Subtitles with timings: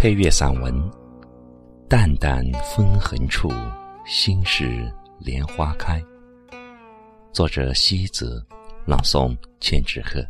[0.00, 0.74] 配乐散文
[1.86, 2.42] 《淡淡
[2.74, 3.50] 风痕处，
[4.06, 6.00] 心事莲花开》，
[7.34, 8.42] 作者西子，
[8.86, 10.26] 朗诵千纸鹤。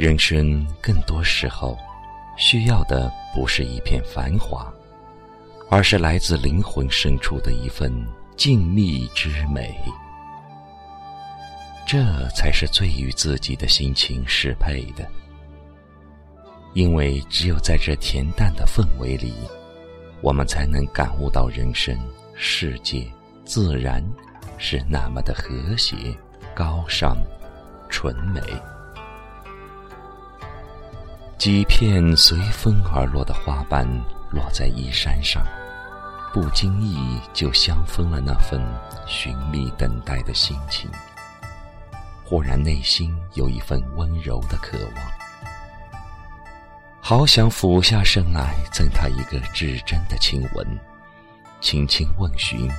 [0.00, 1.76] 人生更多时候，
[2.38, 4.72] 需要的不是一片繁华，
[5.68, 7.92] 而是来自灵魂深处的一份
[8.34, 9.78] 静谧之美。
[11.86, 15.06] 这才是最与自己的心情适配的。
[16.72, 19.34] 因为只有在这恬淡的氛围里，
[20.22, 21.94] 我们才能感悟到人生、
[22.34, 23.06] 世界、
[23.44, 24.02] 自然
[24.56, 25.94] 是那么的和谐、
[26.54, 27.18] 高尚、
[27.90, 28.40] 纯美。
[31.40, 33.88] 几片随风而落的花瓣
[34.28, 35.42] 落在衣衫上，
[36.34, 38.60] 不经意就相逢了那份
[39.06, 40.90] 寻觅等待的心情。
[42.26, 45.90] 忽然内心有一份温柔的渴望，
[47.00, 50.78] 好想俯下身来赠他一个至真的亲吻，
[51.62, 52.70] 轻轻问询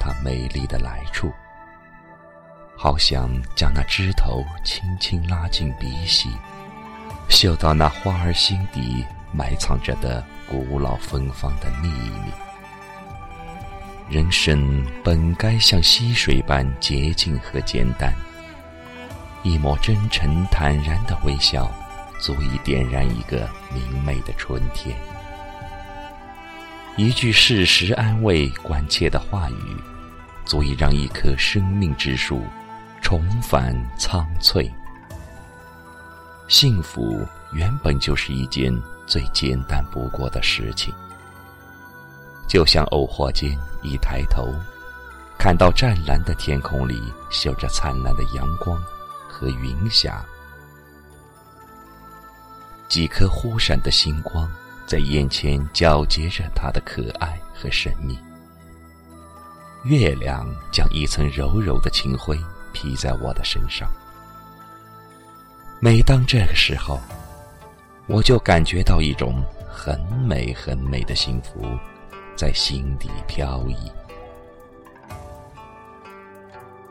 [0.00, 1.30] 他美丽的来处。
[2.74, 6.30] 好想将那枝头轻轻拉进鼻息。
[7.28, 12.32] 嗅到那花儿心底埋藏着的古老芬芳的秘密。
[14.08, 18.12] 人生本该像溪水般洁净和简单，
[19.42, 21.70] 一抹真诚坦然的微笑，
[22.18, 24.96] 足以点燃一个明媚的春天。
[26.96, 29.76] 一句适时安慰、关切的话语，
[30.44, 32.42] 足以让一棵生命之树
[33.02, 34.68] 重返苍翠。
[36.48, 38.74] 幸福原本就是一件
[39.06, 40.92] 最简单不过的事情，
[42.48, 44.50] 就像偶或间一抬头，
[45.38, 48.82] 看到湛蓝的天空里绣着灿烂的阳光
[49.28, 50.24] 和云霞，
[52.88, 54.50] 几颗忽闪的星光
[54.86, 58.18] 在眼前皎洁着它的可爱和神秘。
[59.84, 62.38] 月亮将一层柔柔的清辉
[62.72, 63.86] 披在我的身上。
[65.80, 67.00] 每当这个时候，
[68.08, 69.96] 我就感觉到一种很
[70.26, 71.64] 美很美的幸福
[72.34, 73.76] 在心底飘逸。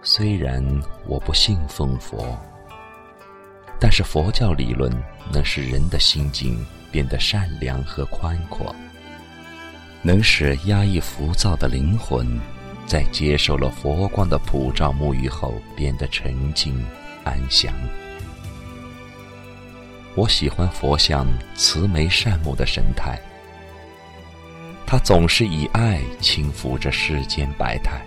[0.02, 0.64] 虽然
[1.06, 2.38] 我不信奉佛，
[3.78, 4.90] 但是佛教理论
[5.34, 8.74] 能使人的心境变得善良和宽阔，
[10.02, 12.40] 能使压抑浮躁的灵魂
[12.86, 16.82] 在接受了佛光的普照沐浴后变得沉静
[17.26, 17.74] 安详。
[20.18, 23.20] 我喜欢佛像慈眉善目的神态，
[24.84, 28.02] 他总是以爱轻抚着世间百态，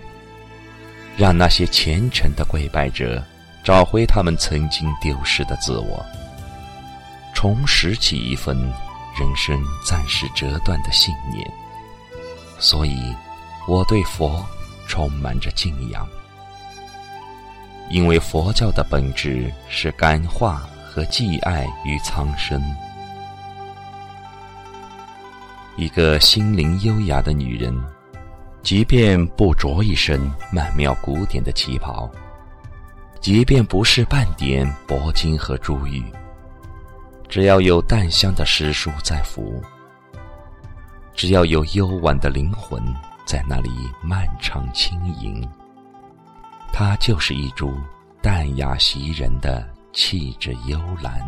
[1.15, 3.23] 让那些虔诚的跪拜者
[3.63, 6.05] 找回他们曾经丢失的自我，
[7.33, 8.57] 重拾起一份
[9.17, 11.49] 人生暂时折断的信念。
[12.59, 13.15] 所以，
[13.69, 14.45] 我对佛
[14.85, 16.05] 充满着敬仰，
[17.89, 20.67] 因为佛教的本质是感化。
[20.93, 22.61] 和寄爱于苍生。
[25.77, 27.73] 一个心灵优雅的女人，
[28.61, 30.19] 即便不着一身
[30.51, 32.11] 曼妙古典的旗袍，
[33.21, 36.03] 即便不是半点铂金和珠玉，
[37.29, 39.61] 只要有淡香的诗书在抚，
[41.15, 42.83] 只要有幽婉的灵魂
[43.25, 43.69] 在那里
[44.03, 45.49] 漫长轻盈，
[46.73, 47.73] 她就是一株
[48.21, 49.65] 淡雅袭人的。
[49.93, 51.19] 气质幽兰，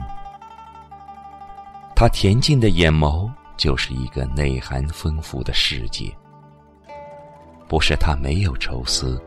[1.93, 6.09] 他恬静的眼眸就是一个内涵丰富的世界。
[7.67, 9.21] 不是他没有愁思，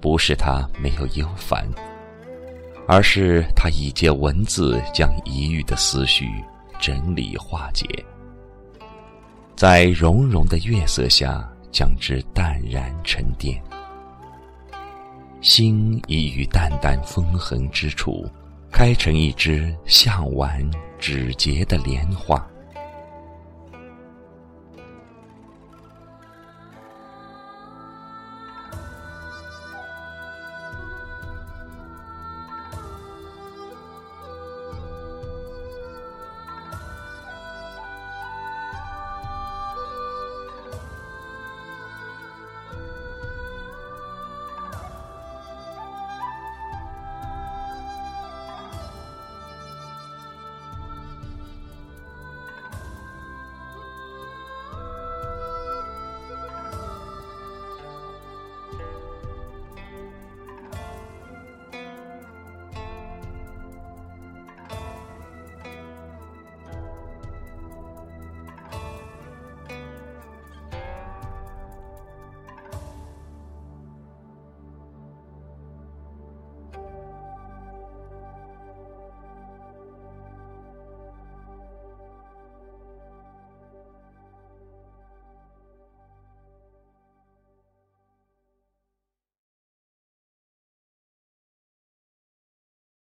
[0.00, 1.64] 不是他没有忧烦，
[2.88, 6.28] 而是他已借文字将一郁的思绪
[6.80, 7.86] 整理化解，
[9.54, 13.62] 在融融的月色下将之淡然沉淀，
[15.40, 18.28] 心已于淡淡风痕之处。
[18.80, 20.58] 开成一只向晚
[20.98, 22.49] 指节的莲花。